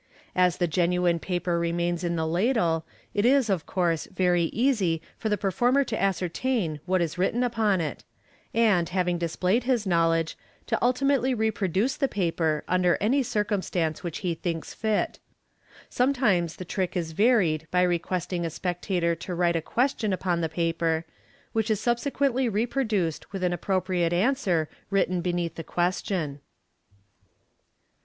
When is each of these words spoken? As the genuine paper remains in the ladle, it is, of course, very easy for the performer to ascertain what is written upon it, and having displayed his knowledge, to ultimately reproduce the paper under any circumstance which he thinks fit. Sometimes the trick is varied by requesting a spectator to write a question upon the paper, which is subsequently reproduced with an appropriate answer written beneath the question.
As 0.35 0.57
the 0.57 0.65
genuine 0.65 1.19
paper 1.19 1.59
remains 1.59 2.03
in 2.03 2.15
the 2.15 2.25
ladle, 2.25 2.87
it 3.13 3.23
is, 3.23 3.51
of 3.51 3.67
course, 3.67 4.07
very 4.07 4.45
easy 4.45 4.99
for 5.15 5.29
the 5.29 5.37
performer 5.37 5.83
to 5.83 6.01
ascertain 6.01 6.79
what 6.87 7.01
is 7.01 7.19
written 7.19 7.43
upon 7.43 7.79
it, 7.81 8.03
and 8.51 8.89
having 8.89 9.19
displayed 9.19 9.65
his 9.65 9.85
knowledge, 9.85 10.35
to 10.65 10.83
ultimately 10.83 11.35
reproduce 11.35 11.95
the 11.97 12.07
paper 12.07 12.63
under 12.67 12.97
any 12.99 13.21
circumstance 13.21 14.03
which 14.03 14.17
he 14.25 14.33
thinks 14.33 14.73
fit. 14.73 15.19
Sometimes 15.87 16.55
the 16.55 16.65
trick 16.65 16.97
is 16.97 17.11
varied 17.11 17.67
by 17.69 17.83
requesting 17.83 18.43
a 18.43 18.49
spectator 18.49 19.13
to 19.13 19.35
write 19.35 19.55
a 19.55 19.61
question 19.61 20.11
upon 20.11 20.41
the 20.41 20.49
paper, 20.49 21.05
which 21.53 21.69
is 21.69 21.79
subsequently 21.79 22.49
reproduced 22.49 23.31
with 23.31 23.43
an 23.43 23.53
appropriate 23.53 24.13
answer 24.13 24.67
written 24.89 25.21
beneath 25.21 25.53
the 25.53 25.63
question. 25.63 26.39